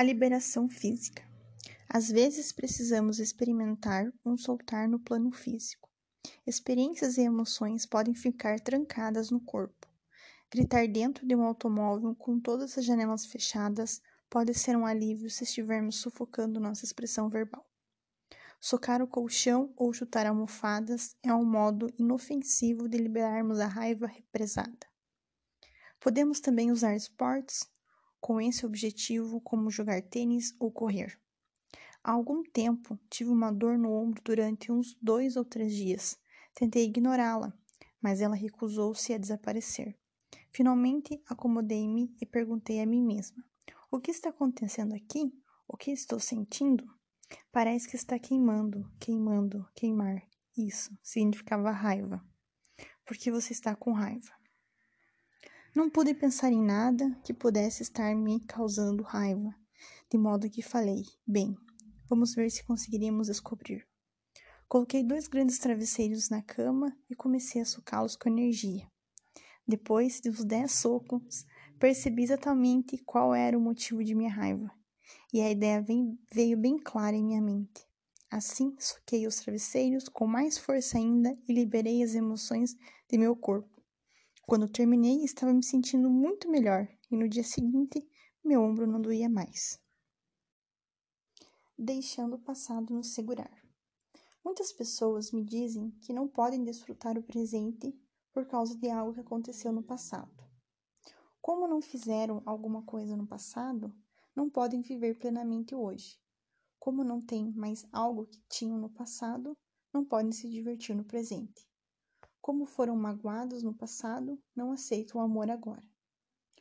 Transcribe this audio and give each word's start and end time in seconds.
A 0.00 0.02
liberação 0.02 0.66
física. 0.66 1.22
Às 1.86 2.08
vezes 2.08 2.52
precisamos 2.52 3.18
experimentar 3.18 4.10
um 4.24 4.34
soltar 4.34 4.88
no 4.88 4.98
plano 4.98 5.30
físico. 5.30 5.90
Experiências 6.46 7.18
e 7.18 7.20
emoções 7.20 7.84
podem 7.84 8.14
ficar 8.14 8.58
trancadas 8.60 9.30
no 9.30 9.38
corpo. 9.38 9.86
Gritar 10.50 10.88
dentro 10.88 11.26
de 11.26 11.36
um 11.36 11.42
automóvel 11.42 12.14
com 12.14 12.40
todas 12.40 12.78
as 12.78 12.84
janelas 12.86 13.26
fechadas 13.26 14.00
pode 14.30 14.54
ser 14.54 14.74
um 14.74 14.86
alívio 14.86 15.28
se 15.28 15.44
estivermos 15.44 15.96
sufocando 15.96 16.58
nossa 16.58 16.86
expressão 16.86 17.28
verbal. 17.28 17.70
Socar 18.58 19.02
o 19.02 19.06
colchão 19.06 19.70
ou 19.76 19.92
chutar 19.92 20.24
almofadas 20.24 21.14
é 21.22 21.34
um 21.34 21.44
modo 21.44 21.92
inofensivo 21.98 22.88
de 22.88 22.96
liberarmos 22.96 23.60
a 23.60 23.66
raiva 23.66 24.06
represada. 24.06 24.88
Podemos 26.00 26.40
também 26.40 26.70
usar 26.72 26.96
esportes 26.96 27.68
com 28.20 28.40
esse 28.40 28.66
objetivo, 28.66 29.40
como 29.40 29.70
jogar 29.70 30.02
tênis 30.02 30.54
ou 30.58 30.70
correr. 30.70 31.18
Há 32.02 32.12
algum 32.12 32.42
tempo 32.42 32.98
tive 33.10 33.30
uma 33.30 33.52
dor 33.52 33.76
no 33.76 33.92
ombro 33.92 34.22
durante 34.24 34.72
uns 34.72 34.96
dois 35.00 35.36
ou 35.36 35.44
três 35.44 35.74
dias. 35.74 36.18
Tentei 36.54 36.84
ignorá-la, 36.84 37.52
mas 38.00 38.20
ela 38.20 38.34
recusou-se 38.34 39.12
a 39.12 39.18
desaparecer. 39.18 39.98
Finalmente 40.50 41.22
acomodei-me 41.26 42.14
e 42.20 42.26
perguntei 42.26 42.80
a 42.80 42.86
mim 42.86 43.02
mesma: 43.02 43.44
O 43.90 44.00
que 44.00 44.10
está 44.10 44.30
acontecendo 44.30 44.94
aqui? 44.94 45.32
O 45.68 45.76
que 45.76 45.90
estou 45.90 46.18
sentindo? 46.18 46.84
Parece 47.52 47.88
que 47.88 47.96
está 47.96 48.18
queimando, 48.18 48.90
queimando, 48.98 49.68
queimar. 49.74 50.22
Isso 50.56 50.90
significava 51.02 51.70
raiva. 51.70 52.24
Porque 53.04 53.30
você 53.30 53.52
está 53.52 53.76
com 53.76 53.92
raiva. 53.92 54.39
Não 55.72 55.88
pude 55.88 56.12
pensar 56.14 56.50
em 56.50 56.60
nada 56.60 57.16
que 57.22 57.32
pudesse 57.32 57.84
estar 57.84 58.12
me 58.16 58.40
causando 58.40 59.04
raiva, 59.04 59.54
de 60.10 60.18
modo 60.18 60.50
que 60.50 60.62
falei: 60.62 61.04
Bem, 61.24 61.56
vamos 62.08 62.34
ver 62.34 62.50
se 62.50 62.64
conseguiríamos 62.64 63.28
descobrir. 63.28 63.86
Coloquei 64.68 65.04
dois 65.04 65.28
grandes 65.28 65.60
travesseiros 65.60 66.28
na 66.28 66.42
cama 66.42 66.92
e 67.08 67.14
comecei 67.14 67.62
a 67.62 67.64
socá-los 67.64 68.16
com 68.16 68.28
energia. 68.28 68.84
Depois 69.64 70.20
de 70.20 70.30
uns 70.30 70.44
dez 70.44 70.72
socos, 70.72 71.46
percebi 71.78 72.24
exatamente 72.24 72.98
qual 72.98 73.32
era 73.32 73.56
o 73.56 73.60
motivo 73.60 74.02
de 74.02 74.12
minha 74.12 74.30
raiva, 74.30 74.72
e 75.32 75.40
a 75.40 75.48
ideia 75.52 75.84
veio 76.34 76.58
bem 76.58 76.78
clara 76.78 77.14
em 77.14 77.24
minha 77.24 77.40
mente. 77.40 77.86
Assim, 78.28 78.74
soquei 78.76 79.24
os 79.24 79.36
travesseiros 79.36 80.08
com 80.08 80.26
mais 80.26 80.58
força 80.58 80.98
ainda 80.98 81.38
e 81.48 81.52
liberei 81.52 82.02
as 82.02 82.16
emoções 82.16 82.76
de 83.08 83.16
meu 83.16 83.36
corpo. 83.36 83.79
Quando 84.50 84.68
terminei, 84.68 85.22
estava 85.22 85.52
me 85.52 85.62
sentindo 85.62 86.10
muito 86.10 86.50
melhor 86.50 86.88
e 87.08 87.16
no 87.16 87.28
dia 87.28 87.44
seguinte, 87.44 88.04
meu 88.44 88.60
ombro 88.60 88.84
não 88.84 89.00
doía 89.00 89.28
mais. 89.28 89.78
Deixando 91.78 92.34
o 92.34 92.40
passado 92.40 92.92
nos 92.92 93.14
segurar. 93.14 93.56
Muitas 94.44 94.72
pessoas 94.72 95.30
me 95.30 95.44
dizem 95.44 95.92
que 96.00 96.12
não 96.12 96.26
podem 96.26 96.64
desfrutar 96.64 97.16
o 97.16 97.22
presente 97.22 97.96
por 98.32 98.44
causa 98.44 98.76
de 98.76 98.90
algo 98.90 99.14
que 99.14 99.20
aconteceu 99.20 99.70
no 99.70 99.84
passado. 99.84 100.44
Como 101.40 101.68
não 101.68 101.80
fizeram 101.80 102.42
alguma 102.44 102.82
coisa 102.82 103.16
no 103.16 103.28
passado, 103.28 103.94
não 104.34 104.50
podem 104.50 104.82
viver 104.82 105.16
plenamente 105.16 105.76
hoje. 105.76 106.18
Como 106.76 107.04
não 107.04 107.24
têm 107.24 107.52
mais 107.52 107.86
algo 107.92 108.26
que 108.26 108.42
tinham 108.48 108.78
no 108.78 108.90
passado, 108.90 109.56
não 109.94 110.04
podem 110.04 110.32
se 110.32 110.50
divertir 110.50 110.96
no 110.96 111.04
presente. 111.04 111.69
Como 112.42 112.64
foram 112.64 112.96
magoados 112.96 113.62
no 113.62 113.74
passado, 113.74 114.42
não 114.56 114.72
aceitam 114.72 115.20
o 115.20 115.24
amor 115.24 115.50
agora. 115.50 115.86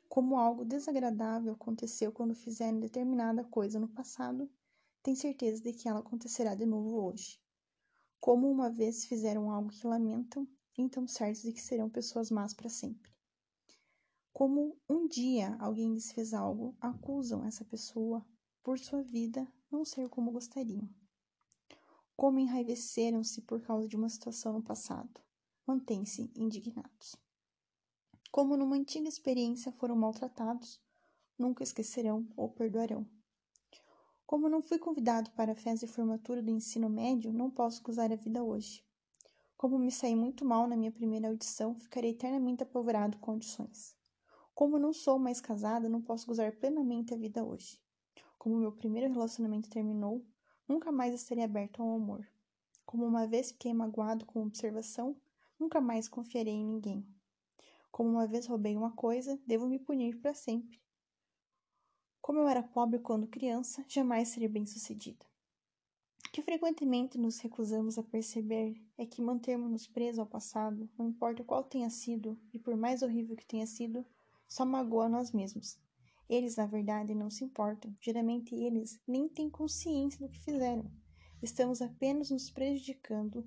Como 0.10 0.38
algo 0.38 0.66
desagradável 0.66 1.54
aconteceu 1.54 2.12
quando 2.12 2.36
fizeram 2.36 2.82
determinada 2.82 3.46
coisa 3.46 3.80
no 3.80 3.88
passado, 3.88 4.52
têm 5.02 5.16
certeza 5.16 5.64
de 5.64 5.72
que 5.72 5.88
ela 5.88 6.00
acontecerá 6.00 6.54
de 6.54 6.66
novo 6.66 7.02
hoje. 7.02 7.40
Como 8.20 8.52
uma 8.52 8.70
vez 8.70 9.06
fizeram 9.06 9.50
algo 9.50 9.70
que 9.70 9.88
lamentam, 9.88 10.46
então 10.78 11.08
certos 11.08 11.44
de 11.44 11.54
que 11.54 11.62
serão 11.62 11.90
pessoas 11.90 12.30
más 12.30 12.54
para 12.54 12.68
sempre. 12.68 13.14
Como 14.34 14.78
um 14.90 15.08
dia 15.08 15.56
alguém 15.62 15.94
lhes 15.94 16.12
fez 16.12 16.34
algo, 16.34 16.76
acusam 16.82 17.46
essa 17.46 17.64
pessoa 17.64 18.26
por 18.62 18.78
sua 18.78 19.02
vida 19.02 19.48
não 19.72 19.86
ser 19.86 20.10
como 20.10 20.32
gostariam. 20.32 20.90
Como 22.18 22.38
enraiveceram-se 22.38 23.42
por 23.44 23.62
causa 23.62 23.88
de 23.88 23.96
uma 23.96 24.10
situação 24.10 24.52
no 24.52 24.62
passado 24.62 25.29
mantêm-se 25.70 26.32
indignados. 26.36 27.16
Como 28.32 28.58
numa 28.58 28.76
antiga 28.76 29.08
experiência 29.08 29.72
foram 29.72 29.96
maltratados, 29.96 30.82
nunca 31.38 31.62
esquecerão 31.62 32.28
ou 32.36 32.50
perdoarão. 32.50 33.06
Como 34.26 34.50
não 34.50 34.64
fui 34.64 34.80
convidado 34.80 35.30
para 35.32 35.52
a 35.52 35.56
festa 35.56 35.86
de 35.86 35.92
formatura 35.92 36.42
do 36.42 36.50
ensino 36.50 36.90
médio, 36.90 37.32
não 37.32 37.52
posso 37.52 37.84
gozar 37.84 38.12
a 38.12 38.16
vida 38.16 38.44
hoje. 38.44 38.84
Como 39.56 39.78
me 39.78 39.92
saí 39.92 40.16
muito 40.16 40.44
mal 40.44 40.68
na 40.68 40.76
minha 40.76 40.92
primeira 40.92 41.28
audição, 41.28 41.76
ficarei 41.76 42.12
eternamente 42.12 42.64
apavorado 42.64 43.20
com 43.20 43.32
audições. 43.32 43.96
Como 44.56 44.80
não 44.80 44.92
sou 44.92 45.20
mais 45.20 45.40
casada, 45.40 45.88
não 45.88 46.02
posso 46.02 46.26
gozar 46.26 46.52
plenamente 46.54 47.14
a 47.14 47.18
vida 47.18 47.46
hoje. 47.46 47.80
Como 48.40 48.58
meu 48.58 48.72
primeiro 48.72 49.14
relacionamento 49.14 49.70
terminou, 49.70 50.26
nunca 50.68 50.92
mais 50.92 51.14
estarei 51.14 51.44
aberto 51.44 51.84
ao 51.84 51.94
amor. 51.94 52.28
Como 52.88 53.06
uma 53.06 53.28
vez 53.28 53.52
fiquei 53.52 53.72
magoado 53.72 54.26
com 54.26 54.42
observação, 54.42 55.16
Nunca 55.60 55.82
mais 55.82 56.08
confiarei 56.08 56.54
em 56.54 56.66
ninguém. 56.66 57.06
Como 57.92 58.10
uma 58.10 58.26
vez 58.26 58.48
roubei 58.48 58.78
uma 58.78 58.92
coisa, 58.92 59.40
devo 59.46 59.68
me 59.68 59.78
punir 59.78 60.20
para 60.22 60.34
sempre. 60.34 60.80
Como 62.22 62.40
eu 62.40 62.48
era 62.48 62.64
pobre 62.64 63.00
quando 63.00 63.28
criança, 63.28 63.84
jamais 63.88 64.30
serei 64.30 64.48
bem-sucedida. 64.48 65.26
O 66.26 66.32
que 66.32 66.44
frequentemente 66.44 67.18
nos 67.18 67.40
recusamos 67.40 67.98
a 67.98 68.04
perceber 68.04 68.80
é 68.98 69.06
que 69.06 69.22
mantermos-nos 69.22 69.88
presos 69.88 70.20
ao 70.20 70.28
passado, 70.28 70.88
não 70.98 71.10
importa 71.10 71.44
qual 71.44 71.64
tenha 71.64 71.90
sido 71.90 72.40
e 72.54 72.60
por 72.60 72.78
mais 72.78 73.02
horrível 73.02 73.36
que 73.36 73.48
tenha 73.48 73.66
sido, 73.66 74.06
só 74.48 74.64
magoa 74.64 75.10
nós 75.10 75.32
mesmos. 75.32 75.80
Eles, 76.30 76.56
na 76.56 76.68
verdade, 76.68 77.16
não 77.16 77.32
se 77.32 77.44
importam. 77.44 77.98
Geralmente 78.00 78.54
eles 78.54 79.00
nem 79.08 79.28
têm 79.28 79.50
consciência 79.50 80.20
do 80.20 80.32
que 80.32 80.40
fizeram. 80.40 80.86
Estamos 81.42 81.82
apenas 81.82 82.30
nos 82.30 82.52
prejudicando 82.52 83.44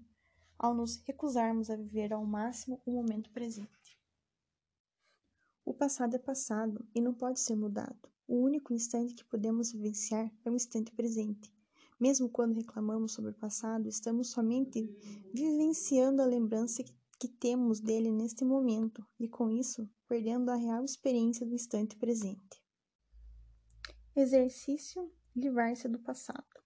ao 0.62 0.72
nos 0.72 1.02
recusarmos 1.04 1.68
a 1.68 1.76
viver 1.76 2.12
ao 2.12 2.24
máximo 2.24 2.80
o 2.86 2.92
momento 2.92 3.28
presente. 3.30 3.98
O 5.64 5.74
passado 5.74 6.14
é 6.14 6.18
passado 6.18 6.86
e 6.94 7.00
não 7.00 7.12
pode 7.12 7.40
ser 7.40 7.56
mudado. 7.56 8.08
O 8.28 8.36
único 8.36 8.72
instante 8.72 9.14
que 9.14 9.24
podemos 9.24 9.72
vivenciar 9.72 10.32
é 10.44 10.50
o 10.50 10.54
instante 10.54 10.92
presente. 10.92 11.52
Mesmo 11.98 12.28
quando 12.28 12.54
reclamamos 12.54 13.12
sobre 13.12 13.32
o 13.32 13.34
passado, 13.34 13.88
estamos 13.88 14.30
somente 14.30 14.88
vivenciando 15.34 16.22
a 16.22 16.26
lembrança 16.26 16.84
que 17.18 17.28
temos 17.28 17.80
dele 17.80 18.10
neste 18.10 18.44
momento 18.44 19.04
e, 19.18 19.28
com 19.28 19.50
isso, 19.50 19.88
perdendo 20.08 20.50
a 20.50 20.56
real 20.56 20.84
experiência 20.84 21.46
do 21.46 21.54
instante 21.54 21.96
presente. 21.96 22.62
Exercício 24.14 25.12
livrar-se 25.34 25.88
do 25.88 25.98
passado. 25.98 26.61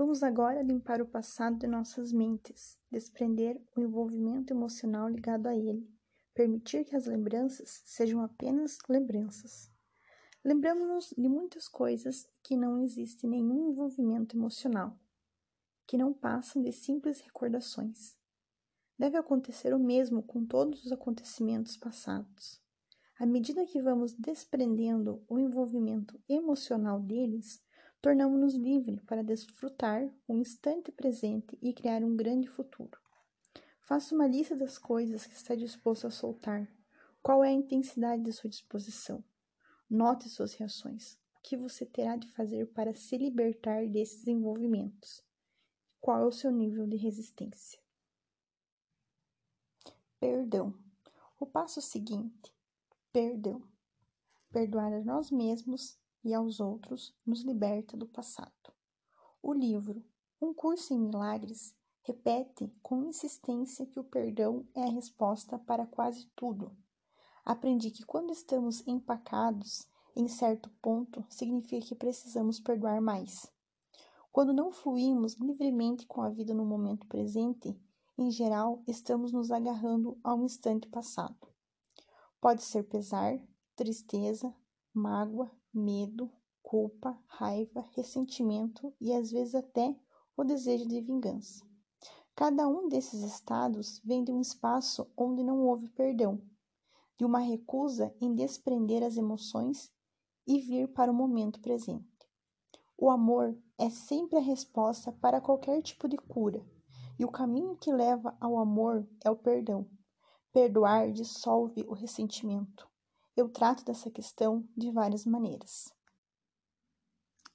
Vamos 0.00 0.22
agora 0.22 0.62
limpar 0.62 1.02
o 1.02 1.06
passado 1.06 1.58
de 1.58 1.66
nossas 1.66 2.10
mentes, 2.10 2.78
desprender 2.90 3.60
o 3.76 3.80
envolvimento 3.82 4.50
emocional 4.50 5.06
ligado 5.06 5.46
a 5.46 5.54
ele, 5.54 5.86
permitir 6.32 6.86
que 6.86 6.96
as 6.96 7.04
lembranças 7.04 7.82
sejam 7.84 8.22
apenas 8.22 8.78
lembranças. 8.88 9.70
Lembramos-nos 10.42 11.12
de 11.18 11.28
muitas 11.28 11.68
coisas 11.68 12.26
que 12.42 12.56
não 12.56 12.80
existe 12.80 13.26
nenhum 13.26 13.70
envolvimento 13.70 14.34
emocional, 14.34 14.98
que 15.86 15.98
não 15.98 16.14
passam 16.14 16.62
de 16.62 16.72
simples 16.72 17.20
recordações. 17.20 18.16
Deve 18.98 19.18
acontecer 19.18 19.74
o 19.74 19.78
mesmo 19.78 20.22
com 20.22 20.46
todos 20.46 20.82
os 20.82 20.92
acontecimentos 20.92 21.76
passados. 21.76 22.58
À 23.18 23.26
medida 23.26 23.66
que 23.66 23.82
vamos 23.82 24.14
desprendendo 24.14 25.22
o 25.28 25.38
envolvimento 25.38 26.18
emocional 26.26 26.98
deles, 26.98 27.62
tornamos-nos 28.00 28.54
livres 28.54 29.00
para 29.02 29.22
desfrutar 29.22 30.08
o 30.26 30.36
instante 30.36 30.90
presente 30.90 31.58
e 31.60 31.72
criar 31.72 32.02
um 32.02 32.16
grande 32.16 32.48
futuro. 32.48 32.98
Faça 33.82 34.14
uma 34.14 34.26
lista 34.26 34.56
das 34.56 34.78
coisas 34.78 35.26
que 35.26 35.34
está 35.34 35.54
disposto 35.54 36.06
a 36.06 36.10
soltar. 36.10 36.66
Qual 37.22 37.44
é 37.44 37.48
a 37.48 37.52
intensidade 37.52 38.22
de 38.22 38.32
sua 38.32 38.48
disposição? 38.48 39.22
Note 39.88 40.28
suas 40.28 40.54
reações. 40.54 41.18
O 41.36 41.40
que 41.42 41.56
você 41.56 41.84
terá 41.84 42.16
de 42.16 42.28
fazer 42.28 42.66
para 42.72 42.94
se 42.94 43.16
libertar 43.18 43.86
desses 43.86 44.26
envolvimentos? 44.26 45.22
Qual 46.00 46.22
é 46.22 46.24
o 46.24 46.32
seu 46.32 46.50
nível 46.50 46.86
de 46.86 46.96
resistência? 46.96 47.78
Perdão. 50.18 50.74
O 51.38 51.44
passo 51.44 51.82
seguinte: 51.82 52.54
perdão. 53.12 53.62
Perdoar 54.50 54.92
a 54.92 55.04
nós 55.04 55.30
mesmos 55.30 55.99
e 56.24 56.34
aos 56.34 56.60
outros 56.60 57.14
nos 57.24 57.42
liberta 57.42 57.96
do 57.96 58.06
passado. 58.06 58.72
O 59.42 59.52
livro 59.52 60.04
Um 60.40 60.52
Curso 60.52 60.92
em 60.92 60.98
Milagres 60.98 61.74
repete 62.02 62.72
com 62.82 63.04
insistência 63.04 63.86
que 63.86 64.00
o 64.00 64.04
perdão 64.04 64.66
é 64.74 64.82
a 64.82 64.90
resposta 64.90 65.58
para 65.58 65.86
quase 65.86 66.26
tudo. 66.34 66.76
Aprendi 67.44 67.90
que 67.90 68.04
quando 68.04 68.32
estamos 68.32 68.86
empacados, 68.86 69.88
em 70.14 70.28
certo 70.28 70.70
ponto, 70.82 71.24
significa 71.28 71.86
que 71.86 71.94
precisamos 71.94 72.60
perdoar 72.60 73.00
mais. 73.00 73.50
Quando 74.32 74.52
não 74.52 74.70
fluímos 74.70 75.34
livremente 75.34 76.06
com 76.06 76.22
a 76.22 76.30
vida 76.30 76.54
no 76.54 76.64
momento 76.64 77.06
presente, 77.06 77.80
em 78.16 78.30
geral, 78.30 78.82
estamos 78.86 79.32
nos 79.32 79.50
agarrando 79.50 80.18
ao 80.22 80.44
instante 80.44 80.88
passado. 80.88 81.48
Pode 82.40 82.62
ser 82.62 82.84
pesar, 82.84 83.38
tristeza, 83.74 84.54
mágoa, 84.92 85.50
medo, 85.72 86.30
culpa, 86.62 87.18
raiva, 87.26 87.84
ressentimento 87.92 88.94
e 89.00 89.12
às 89.12 89.30
vezes 89.30 89.54
até 89.54 89.96
o 90.36 90.44
desejo 90.44 90.86
de 90.86 91.00
vingança. 91.00 91.64
Cada 92.34 92.66
um 92.66 92.88
desses 92.88 93.22
estados 93.22 94.00
vem 94.04 94.24
de 94.24 94.32
um 94.32 94.40
espaço 94.40 95.06
onde 95.16 95.42
não 95.42 95.66
houve 95.66 95.88
perdão, 95.88 96.40
de 97.18 97.24
uma 97.24 97.38
recusa 97.38 98.14
em 98.20 98.32
desprender 98.32 99.02
as 99.02 99.16
emoções 99.16 99.92
e 100.46 100.58
vir 100.58 100.88
para 100.88 101.12
o 101.12 101.14
momento 101.14 101.60
presente. 101.60 102.08
O 102.96 103.10
amor 103.10 103.56
é 103.78 103.90
sempre 103.90 104.38
a 104.38 104.42
resposta 104.42 105.12
para 105.12 105.40
qualquer 105.40 105.82
tipo 105.82 106.08
de 106.08 106.16
cura, 106.16 106.64
e 107.18 107.24
o 107.24 107.30
caminho 107.30 107.76
que 107.76 107.92
leva 107.92 108.36
ao 108.40 108.58
amor 108.58 109.06
é 109.24 109.30
o 109.30 109.36
perdão. 109.36 109.86
Perdoar 110.52 111.12
dissolve 111.12 111.84
o 111.86 111.92
ressentimento. 111.92 112.89
Eu 113.36 113.48
trato 113.48 113.84
dessa 113.84 114.10
questão 114.10 114.68
de 114.76 114.90
várias 114.90 115.24
maneiras. 115.24 115.94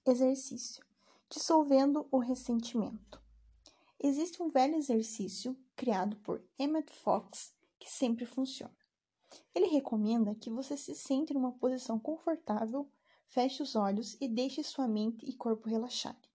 Exercício: 0.05 0.83
dissolvendo 1.29 2.07
o 2.09 2.17
ressentimento. 2.17 3.21
Existe 3.99 4.41
um 4.41 4.49
velho 4.49 4.75
exercício 4.75 5.55
criado 5.75 6.15
por 6.17 6.41
Emmett 6.57 6.91
Fox 6.93 7.53
que 7.77 7.91
sempre 7.91 8.25
funciona. 8.25 8.75
Ele 9.53 9.67
recomenda 9.67 10.33
que 10.33 10.49
você 10.49 10.77
se 10.77 10.95
sente 10.95 11.33
numa 11.33 11.51
posição 11.51 11.99
confortável, 11.99 12.89
feche 13.25 13.61
os 13.61 13.75
olhos 13.75 14.15
e 14.21 14.29
deixe 14.29 14.63
sua 14.63 14.87
mente 14.87 15.25
e 15.25 15.33
corpo 15.33 15.67
relaxarem. 15.67 16.29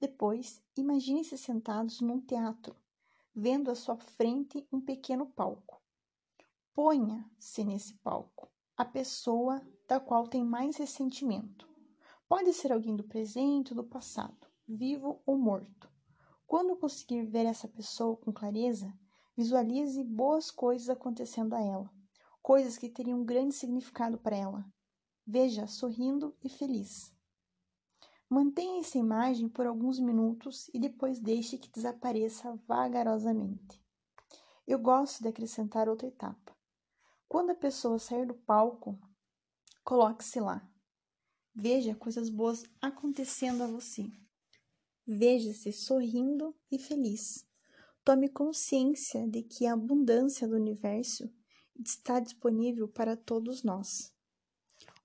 Depois, 0.00 0.60
imagine-se 0.76 1.38
sentados 1.38 2.00
num 2.00 2.20
teatro, 2.20 2.74
vendo 3.32 3.70
à 3.70 3.76
sua 3.76 3.96
frente 3.96 4.66
um 4.72 4.80
pequeno 4.80 5.24
palco. 5.24 5.80
Ponha-se 6.74 7.64
nesse 7.64 7.94
palco 7.94 8.50
a 8.76 8.84
pessoa 8.84 9.66
da 9.88 9.98
qual 9.98 10.28
tem 10.28 10.44
mais 10.44 10.76
ressentimento. 10.76 11.66
Pode 12.28 12.52
ser 12.52 12.72
alguém 12.72 12.94
do 12.94 13.04
presente 13.04 13.72
ou 13.72 13.76
do 13.76 13.84
passado, 13.88 14.46
vivo 14.68 15.22
ou 15.24 15.38
morto. 15.38 15.88
Quando 16.46 16.76
conseguir 16.76 17.24
ver 17.24 17.46
essa 17.46 17.66
pessoa 17.66 18.18
com 18.18 18.30
clareza, 18.30 18.92
visualize 19.34 20.04
boas 20.04 20.50
coisas 20.50 20.90
acontecendo 20.90 21.54
a 21.54 21.60
ela, 21.62 21.90
coisas 22.42 22.76
que 22.76 22.90
teriam 22.90 23.20
um 23.20 23.24
grande 23.24 23.54
significado 23.54 24.18
para 24.18 24.36
ela. 24.36 24.64
Veja 25.26 25.66
sorrindo 25.66 26.36
e 26.44 26.48
feliz. 26.50 27.10
Mantenha 28.28 28.80
essa 28.80 28.98
imagem 28.98 29.48
por 29.48 29.66
alguns 29.66 29.98
minutos 29.98 30.68
e 30.74 30.78
depois 30.78 31.18
deixe 31.18 31.56
que 31.56 31.70
desapareça 31.70 32.58
vagarosamente. 32.66 33.82
Eu 34.66 34.78
gosto 34.78 35.22
de 35.22 35.28
acrescentar 35.28 35.88
outra 35.88 36.08
etapa. 36.08 36.55
Quando 37.28 37.50
a 37.50 37.54
pessoa 37.54 37.98
sair 37.98 38.26
do 38.26 38.34
palco, 38.34 38.98
coloque-se 39.82 40.40
lá. 40.40 40.68
Veja 41.54 41.94
coisas 41.94 42.28
boas 42.28 42.62
acontecendo 42.80 43.62
a 43.62 43.66
você. 43.66 44.10
Veja-se 45.06 45.72
sorrindo 45.72 46.54
e 46.70 46.78
feliz. 46.78 47.46
Tome 48.04 48.28
consciência 48.28 49.26
de 49.28 49.42
que 49.42 49.66
a 49.66 49.72
abundância 49.72 50.46
do 50.46 50.54
universo 50.54 51.28
está 51.84 52.20
disponível 52.20 52.88
para 52.88 53.16
todos 53.16 53.62
nós. 53.62 54.12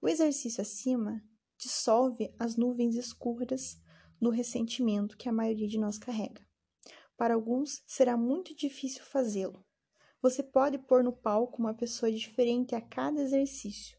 O 0.01 0.07
exercício 0.07 0.61
acima 0.61 1.23
dissolve 1.57 2.33
as 2.39 2.55
nuvens 2.55 2.95
escuras 2.95 3.79
do 4.19 4.29
ressentimento 4.29 5.17
que 5.17 5.29
a 5.29 5.33
maioria 5.33 5.67
de 5.67 5.79
nós 5.79 5.97
carrega. 5.97 6.45
Para 7.17 7.33
alguns, 7.33 7.83
será 7.87 8.17
muito 8.17 8.55
difícil 8.55 9.03
fazê-lo. 9.03 9.63
Você 10.21 10.43
pode 10.43 10.77
pôr 10.77 11.03
no 11.03 11.11
palco 11.11 11.59
uma 11.59 11.73
pessoa 11.73 12.11
diferente 12.11 12.75
a 12.75 12.81
cada 12.81 13.19
exercício. 13.19 13.97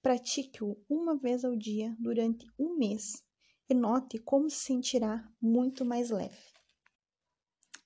Pratique-o 0.00 0.82
uma 0.88 1.14
vez 1.14 1.44
ao 1.44 1.54
dia 1.54 1.94
durante 1.98 2.50
um 2.58 2.76
mês 2.76 3.22
e 3.68 3.74
note 3.74 4.18
como 4.18 4.48
se 4.48 4.60
sentirá 4.60 5.30
muito 5.40 5.84
mais 5.84 6.08
leve. 6.08 6.54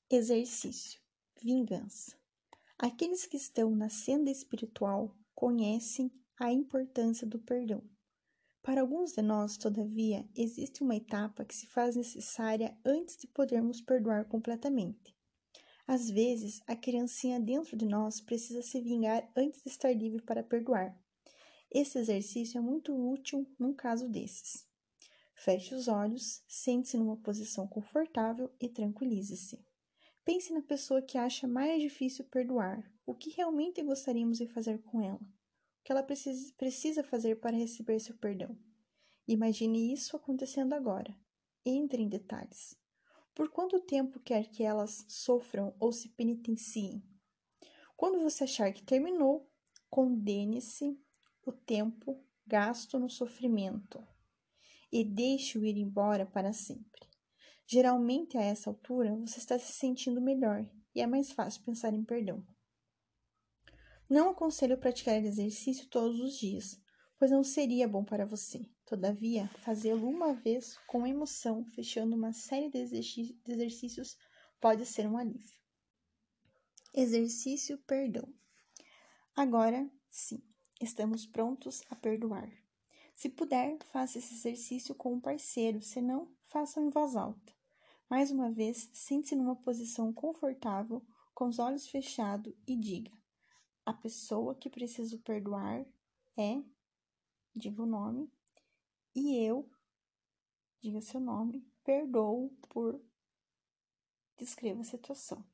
Exercício: 0.09 1.01
Vingança. 1.43 2.17
Aqueles 2.79 3.27
que 3.27 3.37
estão 3.37 3.75
na 3.75 3.89
senda 3.89 4.31
espiritual 4.31 5.17
conhecem 5.35 6.13
a 6.39 6.53
importância 6.53 7.27
do 7.27 7.41
perdão. 7.41 7.83
Para 8.63 8.81
alguns 8.81 9.13
de 9.13 9.23
nós, 9.23 9.57
todavia, 9.57 10.29
existe 10.37 10.85
uma 10.85 10.95
etapa 10.95 11.45
que 11.45 11.55
se 11.55 11.67
faz 11.67 11.97
necessária 11.97 12.79
antes 12.85 13.17
de 13.17 13.27
podermos 13.27 13.81
perdoar 13.81 14.29
completamente. 14.29 15.17
Às 15.87 16.09
vezes, 16.09 16.63
a 16.67 16.77
criancinha 16.77 17.41
dentro 17.41 17.77
de 17.77 17.85
nós 17.85 18.21
precisa 18.21 18.63
se 18.63 18.81
vingar 18.81 19.31
antes 19.37 19.63
de 19.63 19.69
estar 19.69 19.93
livre 19.93 20.23
para 20.23 20.43
perdoar. 20.43 20.97
Esse 21.71 21.99
exercício 21.99 22.59
é 22.59 22.61
muito 22.61 22.95
útil 22.95 23.47
num 23.59 23.75
caso 23.75 24.09
desses. 24.09 24.67
Feche 25.35 25.75
os 25.75 25.89
olhos, 25.89 26.43
sente-se 26.47 26.97
numa 26.97 27.17
posição 27.17 27.67
confortável 27.67 28.51
e 28.61 28.69
tranquilize-se. 28.69 29.59
Pense 30.25 30.53
na 30.53 30.63
pessoa 30.63 31.03
que 31.03 31.19
acha 31.19 31.49
mais 31.49 31.83
difícil 31.83 32.25
perdoar. 32.27 32.89
O 33.05 33.15
que 33.15 33.31
realmente 33.31 33.83
gostaríamos 33.83 34.39
de 34.39 34.47
fazer 34.47 34.81
com 34.83 35.03
ela? 35.03 35.21
O 35.21 35.83
que 35.83 35.91
ela 35.91 36.03
precisa 36.03 37.03
fazer 37.03 37.41
para 37.41 37.57
receber 37.57 37.99
seu 37.99 38.17
perdão? 38.17 38.57
Imagine 39.27 39.93
isso 39.93 40.17
acontecendo 40.17 40.75
agora. 40.75 41.13
Entre 41.65 42.03
em 42.03 42.09
detalhes. 42.09 42.81
Por 43.35 43.51
quanto 43.51 43.81
tempo 43.81 44.21
quer 44.21 44.49
que 44.51 44.63
elas 44.63 45.05
sofram 45.09 45.75
ou 45.81 45.91
se 45.93 46.11
penitenciem? 46.11 47.03
Quando 47.97 48.21
você 48.21 48.45
achar 48.45 48.73
que 48.73 48.83
terminou, 48.83 49.51
condene-se 49.89 50.99
o 51.47 51.53
tempo 51.53 52.23
gasto 52.47 52.99
no 52.99 53.09
sofrimento 53.09 54.07
e 54.91 55.05
deixe-o 55.05 55.65
ir 55.65 55.79
embora 55.79 56.27
para 56.27 56.53
sempre. 56.53 57.09
Geralmente, 57.67 58.37
a 58.37 58.43
essa 58.43 58.69
altura, 58.69 59.17
você 59.17 59.39
está 59.39 59.59
se 59.59 59.73
sentindo 59.73 60.21
melhor 60.21 60.69
e 60.95 61.01
é 61.01 61.07
mais 61.07 61.33
fácil 61.33 61.63
pensar 61.63 61.95
em 61.95 62.05
perdão. 62.05 62.45
Não 64.11 64.29
aconselho 64.29 64.77
praticar 64.77 65.25
exercício 65.25 65.89
todos 65.89 66.21
os 66.21 66.37
dias, 66.37 66.82
pois 67.23 67.31
não 67.31 67.45
seria 67.45 67.87
bom 67.87 68.03
para 68.03 68.27
você. 68.27 68.69
Todavia, 68.85 69.47
fazê-lo 69.59 70.09
uma 70.09 70.35
vez 70.35 70.77
com 70.89 71.07
emoção, 71.07 71.65
fechando 71.67 72.17
uma 72.17 72.33
série 72.33 72.69
de 72.69 72.79
exercícios, 73.47 74.19
pode 74.61 74.85
ser 74.85 75.07
um 75.07 75.17
alívio. 75.17 75.57
Exercício 76.93 77.79
perdão. 77.87 78.29
Agora 79.37 79.89
sim, 80.11 80.43
estamos 80.81 81.25
prontos 81.25 81.85
a 81.89 81.95
perdoar. 81.95 82.51
Se 83.15 83.29
puder, 83.29 83.79
faça 83.93 84.19
esse 84.19 84.35
exercício 84.35 84.93
com 84.93 85.15
um 85.15 85.21
parceiro, 85.21 85.81
se 85.81 86.01
não, 86.01 86.29
faça 86.49 86.81
em 86.81 86.91
voz 86.91 87.15
alta. 87.15 87.53
Mais 88.11 88.33
uma 88.33 88.51
vez, 88.51 88.91
sente-se 88.93 89.37
numa 89.37 89.55
posição 89.55 90.13
confortável, 90.13 91.01
com 91.33 91.47
os 91.47 91.61
olhos 91.61 91.87
fechados 91.87 92.53
e 92.67 92.75
diga: 92.75 93.13
A 93.87 93.93
pessoa 93.93 94.57
que 94.57 94.69
preciso 94.69 95.21
perdoar 95.21 95.87
é, 96.37 96.61
diga 97.55 97.83
o 97.83 97.87
nome, 97.87 98.31
e 99.15 99.37
eu, 99.37 99.69
diga 100.81 101.01
seu 101.01 101.21
nome, 101.21 101.67
perdoo 101.85 102.51
por. 102.69 103.01
Descreva 104.37 104.81
a 104.81 104.85
situação. 104.85 105.45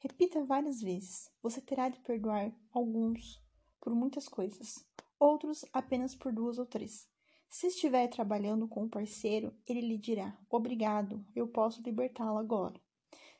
Repita 0.00 0.44
várias 0.44 0.82
vezes. 0.82 1.30
Você 1.40 1.60
terá 1.60 1.88
de 1.88 2.00
perdoar 2.00 2.52
alguns 2.72 3.40
por 3.80 3.94
muitas 3.94 4.28
coisas, 4.28 4.84
outros 5.18 5.64
apenas 5.72 6.14
por 6.14 6.32
duas 6.32 6.58
ou 6.58 6.66
três. 6.66 7.08
Se 7.48 7.68
estiver 7.68 8.08
trabalhando 8.08 8.66
com 8.66 8.82
um 8.82 8.88
parceiro, 8.88 9.56
ele 9.66 9.80
lhe 9.80 9.96
dirá: 9.96 10.36
Obrigado, 10.50 11.24
eu 11.36 11.46
posso 11.46 11.80
libertá-lo 11.82 12.36
agora. 12.36 12.80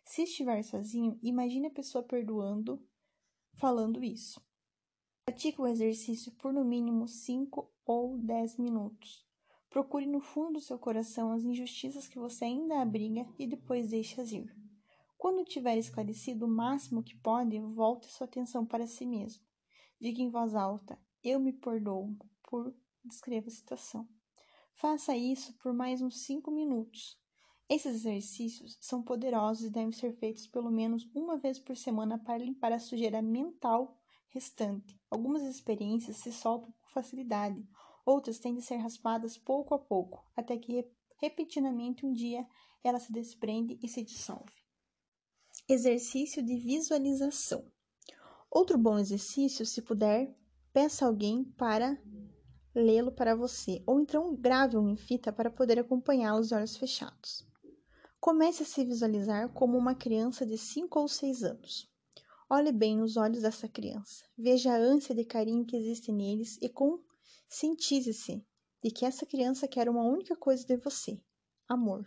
Se 0.04 0.22
estiver 0.22 0.62
sozinho, 0.62 1.18
imagine 1.22 1.66
a 1.66 1.70
pessoa 1.70 2.04
perdoando, 2.04 2.80
falando 3.54 4.04
isso. 4.04 4.40
Pratique 5.26 5.60
o 5.60 5.66
exercício 5.66 6.30
por 6.32 6.52
no 6.52 6.64
mínimo 6.64 7.08
5 7.08 7.73
ou 7.86 8.18
10 8.18 8.58
minutos. 8.58 9.26
Procure 9.68 10.06
no 10.06 10.20
fundo 10.20 10.54
do 10.54 10.60
seu 10.60 10.78
coração 10.78 11.32
as 11.32 11.42
injustiças 11.42 12.06
que 12.06 12.18
você 12.18 12.44
ainda 12.44 12.80
abriga 12.80 13.26
e 13.38 13.46
depois 13.46 13.90
deixe-as 13.90 14.30
ir. 14.32 14.54
Quando 15.18 15.44
tiver 15.44 15.76
esclarecido 15.78 16.46
o 16.46 16.48
máximo 16.48 17.02
que 17.02 17.16
pode, 17.16 17.58
volte 17.58 18.06
sua 18.06 18.26
atenção 18.26 18.64
para 18.64 18.86
si 18.86 19.04
mesmo. 19.06 19.42
Diga 20.00 20.22
em 20.22 20.28
voz 20.30 20.54
alta: 20.54 20.98
Eu 21.22 21.40
me 21.40 21.52
perdoo 21.52 22.16
por 22.42 22.74
descreva 23.04 23.48
a 23.48 23.50
situação. 23.50 24.08
Faça 24.74 25.16
isso 25.16 25.52
por 25.54 25.72
mais 25.72 26.02
uns 26.02 26.20
5 26.20 26.50
minutos. 26.50 27.18
Esses 27.68 27.96
exercícios 27.96 28.76
são 28.80 29.02
poderosos 29.02 29.64
e 29.64 29.70
devem 29.70 29.92
ser 29.92 30.12
feitos 30.12 30.46
pelo 30.46 30.70
menos 30.70 31.08
uma 31.14 31.38
vez 31.38 31.58
por 31.58 31.76
semana 31.76 32.18
para 32.18 32.38
limpar 32.38 32.72
a 32.72 32.78
sujeira 32.78 33.22
mental 33.22 33.98
restante. 34.28 35.00
Algumas 35.10 35.42
experiências 35.42 36.18
se 36.18 36.32
soltam 36.32 36.74
facilidade, 36.94 37.62
Outras 38.04 38.38
têm 38.38 38.54
de 38.54 38.62
ser 38.62 38.76
raspadas 38.76 39.38
pouco 39.38 39.74
a 39.74 39.78
pouco, 39.78 40.22
até 40.36 40.58
que 40.58 40.86
repentinamente 41.16 42.04
um 42.04 42.12
dia 42.12 42.46
ela 42.82 43.00
se 43.00 43.10
desprende 43.10 43.78
e 43.82 43.88
se 43.88 44.02
dissolve. 44.02 44.52
Exercício 45.66 46.42
de 46.42 46.56
visualização. 46.56 47.64
Outro 48.50 48.76
bom 48.76 48.98
exercício, 48.98 49.64
se 49.64 49.80
puder, 49.80 50.36
peça 50.70 51.06
alguém 51.06 51.44
para 51.44 51.98
lê-lo 52.74 53.10
para 53.10 53.34
você, 53.34 53.82
ou 53.86 54.00
então 54.00 54.36
grave 54.36 54.76
um 54.76 54.90
em 54.90 54.96
fita 54.96 55.32
para 55.32 55.50
poder 55.50 55.78
acompanhá-lo 55.78 56.44
de 56.44 56.54
olhos 56.54 56.76
fechados. 56.76 57.48
Comece 58.20 58.64
a 58.64 58.66
se 58.66 58.84
visualizar 58.84 59.48
como 59.50 59.78
uma 59.78 59.94
criança 59.94 60.44
de 60.44 60.58
5 60.58 61.00
ou 61.00 61.08
6 61.08 61.42
anos. 61.42 61.90
Olhe 62.56 62.70
bem 62.70 62.96
nos 62.96 63.16
olhos 63.16 63.42
dessa 63.42 63.68
criança, 63.68 64.24
veja 64.38 64.72
a 64.72 64.76
ânsia 64.76 65.12
de 65.12 65.24
carinho 65.24 65.66
que 65.66 65.76
existe 65.76 66.12
neles 66.12 66.56
e 66.62 66.68
conscientize-se 66.68 68.46
de 68.80 68.90
que 68.92 69.04
essa 69.04 69.26
criança 69.26 69.66
quer 69.66 69.88
uma 69.88 70.04
única 70.04 70.36
coisa 70.36 70.64
de 70.64 70.76
você: 70.76 71.20
amor. 71.68 72.06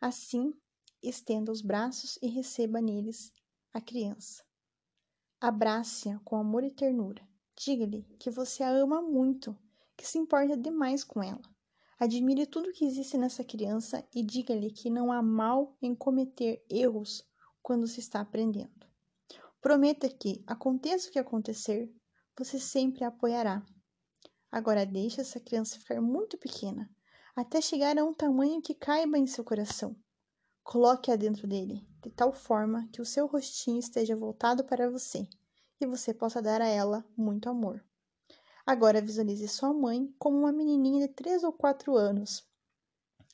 Assim, 0.00 0.54
estenda 1.02 1.50
os 1.50 1.62
braços 1.62 2.16
e 2.22 2.28
receba 2.28 2.80
neles 2.80 3.32
a 3.72 3.80
criança. 3.80 4.44
Abrace-a 5.40 6.20
com 6.20 6.36
amor 6.36 6.62
e 6.62 6.70
ternura. 6.70 7.28
Diga-lhe 7.58 8.04
que 8.20 8.30
você 8.30 8.62
a 8.62 8.70
ama 8.70 9.02
muito, 9.02 9.58
que 9.96 10.06
se 10.06 10.16
importa 10.16 10.56
demais 10.56 11.02
com 11.02 11.20
ela. 11.20 11.42
Admire 11.98 12.46
tudo 12.46 12.72
que 12.72 12.84
existe 12.84 13.18
nessa 13.18 13.42
criança 13.42 14.06
e 14.14 14.22
diga-lhe 14.22 14.70
que 14.70 14.88
não 14.88 15.10
há 15.10 15.20
mal 15.20 15.76
em 15.82 15.92
cometer 15.92 16.64
erros 16.70 17.28
quando 17.60 17.88
se 17.88 17.98
está 17.98 18.20
aprendendo. 18.20 18.79
Prometa 19.60 20.08
que, 20.08 20.42
aconteça 20.46 21.08
o 21.08 21.12
que 21.12 21.18
acontecer, 21.18 21.92
você 22.36 22.58
sempre 22.58 23.04
a 23.04 23.08
apoiará. 23.08 23.62
Agora 24.50 24.86
deixe 24.86 25.20
essa 25.20 25.38
criança 25.38 25.78
ficar 25.78 26.00
muito 26.00 26.38
pequena, 26.38 26.90
até 27.36 27.60
chegar 27.60 27.98
a 27.98 28.04
um 28.04 28.14
tamanho 28.14 28.62
que 28.62 28.74
caiba 28.74 29.18
em 29.18 29.26
seu 29.26 29.44
coração. 29.44 29.94
Coloque-a 30.62 31.14
dentro 31.14 31.46
dele, 31.46 31.86
de 32.02 32.10
tal 32.10 32.32
forma 32.32 32.88
que 32.92 33.02
o 33.02 33.04
seu 33.04 33.26
rostinho 33.26 33.78
esteja 33.78 34.16
voltado 34.16 34.64
para 34.64 34.90
você 34.90 35.28
e 35.78 35.86
você 35.86 36.14
possa 36.14 36.40
dar 36.40 36.62
a 36.62 36.68
ela 36.68 37.04
muito 37.16 37.48
amor. 37.48 37.84
Agora 38.64 39.00
visualize 39.00 39.46
sua 39.48 39.74
mãe 39.74 40.14
como 40.18 40.38
uma 40.38 40.52
menininha 40.52 41.06
de 41.06 41.14
três 41.14 41.42
ou 41.44 41.52
quatro 41.52 41.96
anos, 41.96 42.48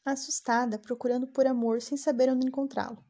assustada, 0.04 0.78
procurando 0.78 1.26
por 1.28 1.46
amor 1.46 1.80
sem 1.82 1.96
saber 1.96 2.30
onde 2.30 2.46
encontrá-lo. 2.46 3.04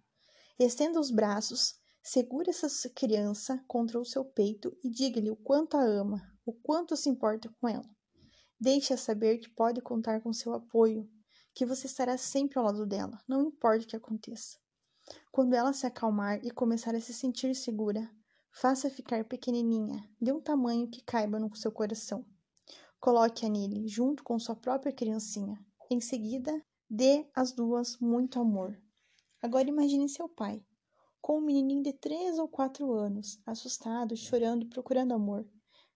Estenda 0.59 0.99
os 0.99 1.11
braços, 1.11 1.79
segure 2.07 2.51
essa 2.51 2.69
criança 2.91 3.63
contra 3.67 4.01
o 4.01 4.05
seu 4.05 4.25
peito 4.25 4.77
e 4.83 4.91
diga-lhe 4.91 5.31
o 5.31 5.37
quanto 5.37 5.77
a 5.77 5.85
ama, 5.85 6.23
o 6.45 6.53
quanto 6.53 6.97
se 6.97 7.09
importa 7.09 7.49
com 7.61 7.69
ela. 7.69 7.89
Deixe-a 8.59 8.97
saber 8.97 9.39
que 9.39 9.51
pode 9.51 9.81
contar 9.83 10.23
com 10.23 10.33
seu 10.33 10.55
apoio, 10.55 11.09
que 11.55 11.67
você 11.67 11.87
estará 11.87 12.17
sempre 12.17 12.59
ao 12.59 12.65
lado 12.65 12.87
dela, 12.87 13.19
não 13.29 13.43
importa 13.43 13.85
o 13.85 13.89
que 13.89 13.97
aconteça. 13.97 14.59
Quando 15.31 15.55
ela 15.55 15.73
se 15.73 15.87
acalmar 15.87 16.45
e 16.45 16.51
começar 16.51 16.95
a 16.95 17.01
se 17.01 17.13
sentir 17.13 17.55
segura, 17.55 18.11
Faça 18.59 18.89
ficar 18.89 19.23
pequenininha, 19.23 20.03
de 20.19 20.33
um 20.33 20.41
tamanho 20.41 20.89
que 20.89 21.03
caiba 21.03 21.39
no 21.39 21.55
seu 21.55 21.71
coração. 21.71 22.25
Coloque-a 22.99 23.51
nele, 23.51 23.87
junto 23.87 24.25
com 24.25 24.39
sua 24.39 24.57
própria 24.57 24.95
criancinha. 24.95 25.63
Em 25.91 26.01
seguida, 26.01 26.65
dê 26.89 27.29
às 27.35 27.53
duas 27.53 27.99
muito 27.99 28.41
amor. 28.41 28.81
Agora 29.43 29.69
imagine 29.69 30.09
seu 30.09 30.27
pai, 30.27 30.65
com 31.27 31.39
um 31.39 31.41
menininho 31.41 31.83
de 31.83 31.93
três 31.93 32.39
ou 32.39 32.47
quatro 32.47 32.93
anos, 32.93 33.41
assustado, 33.45 34.17
chorando 34.17 34.63
e 34.63 34.69
procurando 34.69 35.13
amor. 35.13 35.45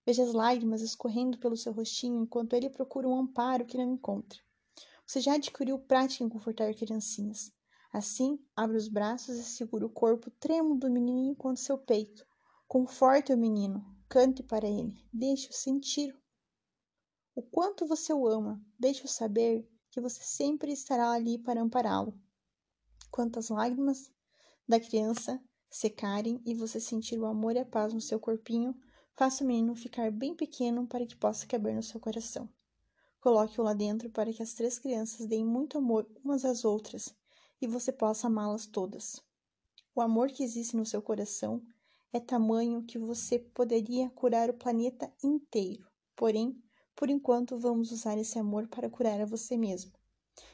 Veja 0.04 0.24
as 0.24 0.32
lágrimas 0.32 0.82
escorrendo 0.82 1.38
pelo 1.38 1.56
seu 1.56 1.72
rostinho 1.72 2.20
enquanto 2.20 2.54
ele 2.54 2.68
procura 2.68 3.06
um 3.06 3.16
amparo 3.16 3.64
que 3.64 3.76
não 3.76 3.92
encontra. 3.92 4.40
Você 5.06 5.20
já 5.20 5.34
adquiriu 5.34 5.78
prática 5.78 6.24
em 6.24 6.28
confortar 6.28 6.74
criancinhas. 6.74 7.52
Assim, 7.92 8.44
abre 8.56 8.76
os 8.76 8.88
braços 8.88 9.36
e 9.36 9.44
segura 9.44 9.86
o 9.86 9.88
corpo 9.88 10.32
trêmulo 10.32 10.74
do 10.74 10.90
menininho 10.90 11.36
contra 11.36 11.62
seu 11.62 11.78
peito, 11.78 12.26
Conforte 12.66 13.32
o 13.32 13.38
menino, 13.38 13.86
cante 14.08 14.42
para 14.42 14.68
ele, 14.68 15.00
deixe-o 15.12 15.52
sentir 15.52 16.12
o 17.36 17.42
quanto 17.42 17.86
você 17.86 18.12
o 18.12 18.26
ama, 18.26 18.60
deixe-o 18.76 19.06
saber 19.06 19.64
que 19.92 20.00
você 20.00 20.24
sempre 20.24 20.72
estará 20.72 21.12
ali 21.12 21.38
para 21.38 21.62
ampará-lo. 21.62 22.20
Quantas 23.12 23.48
lágrimas 23.48 24.10
da 24.70 24.78
criança 24.78 25.42
secarem 25.68 26.40
e 26.46 26.54
você 26.54 26.78
sentir 26.78 27.18
o 27.18 27.26
amor 27.26 27.56
e 27.56 27.58
a 27.58 27.64
paz 27.64 27.92
no 27.92 28.00
seu 28.00 28.20
corpinho, 28.20 28.72
faça 29.16 29.42
o 29.42 29.46
menino 29.46 29.74
ficar 29.74 30.12
bem 30.12 30.32
pequeno 30.32 30.86
para 30.86 31.04
que 31.04 31.16
possa 31.16 31.44
caber 31.44 31.74
no 31.74 31.82
seu 31.82 31.98
coração. 31.98 32.48
Coloque-o 33.20 33.64
lá 33.64 33.74
dentro 33.74 34.08
para 34.10 34.32
que 34.32 34.40
as 34.40 34.54
três 34.54 34.78
crianças 34.78 35.26
deem 35.26 35.44
muito 35.44 35.76
amor 35.76 36.08
umas 36.24 36.44
às 36.44 36.64
outras 36.64 37.12
e 37.60 37.66
você 37.66 37.90
possa 37.90 38.28
amá-las 38.28 38.64
todas. 38.64 39.20
O 39.92 40.00
amor 40.00 40.28
que 40.28 40.44
existe 40.44 40.76
no 40.76 40.86
seu 40.86 41.02
coração 41.02 41.60
é 42.12 42.20
tamanho 42.20 42.84
que 42.84 42.96
você 42.96 43.40
poderia 43.40 44.08
curar 44.10 44.48
o 44.50 44.54
planeta 44.54 45.12
inteiro. 45.22 45.84
Porém, 46.14 46.56
por 46.94 47.10
enquanto, 47.10 47.58
vamos 47.58 47.90
usar 47.90 48.16
esse 48.18 48.38
amor 48.38 48.68
para 48.68 48.88
curar 48.88 49.20
a 49.20 49.26
você 49.26 49.56
mesmo. 49.56 49.92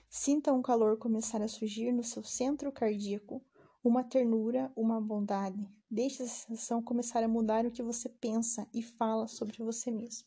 Sinta 0.08 0.52
um 0.54 0.62
calor 0.62 0.96
começar 0.96 1.42
a 1.42 1.49
surgir 1.49 1.92
no 1.92 2.02
seu 2.02 2.25
centro 2.25 2.73
cardíaco, 2.73 3.42
uma 3.87 4.02
ternura, 4.02 4.73
uma 4.75 5.00
bondade. 5.00 5.71
Deixe 5.88 6.25
essa 6.25 6.49
sensação 6.49 6.83
começar 6.83 7.23
a 7.23 7.28
mudar 7.28 7.64
o 7.64 7.71
que 7.71 7.85
você 7.85 8.09
pensa 8.09 8.66
e 8.75 8.83
fala 8.83 9.28
sobre 9.28 9.62
você 9.62 9.93
mesmo. 9.93 10.26